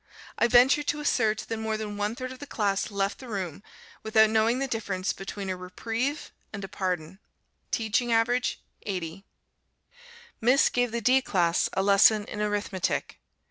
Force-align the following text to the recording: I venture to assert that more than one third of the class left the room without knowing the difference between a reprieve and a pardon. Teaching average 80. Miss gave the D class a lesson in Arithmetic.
I 0.35 0.47
venture 0.47 0.81
to 0.81 0.99
assert 0.99 1.45
that 1.47 1.57
more 1.57 1.77
than 1.77 1.95
one 1.95 2.15
third 2.15 2.31
of 2.31 2.39
the 2.39 2.47
class 2.47 2.89
left 2.89 3.19
the 3.19 3.27
room 3.27 3.61
without 4.01 4.31
knowing 4.31 4.57
the 4.57 4.67
difference 4.67 5.13
between 5.13 5.47
a 5.47 5.55
reprieve 5.55 6.31
and 6.51 6.63
a 6.63 6.67
pardon. 6.67 7.19
Teaching 7.69 8.11
average 8.11 8.59
80. 8.81 9.23
Miss 10.41 10.69
gave 10.69 10.91
the 10.91 11.01
D 11.01 11.21
class 11.21 11.69
a 11.73 11.83
lesson 11.83 12.25
in 12.25 12.41
Arithmetic. 12.41 13.19